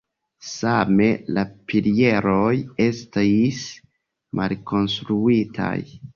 Same 0.51 1.09
la 1.37 1.43
pilieroj 1.73 2.55
estis 2.87 3.61
malkonstruitaj. 4.43 5.73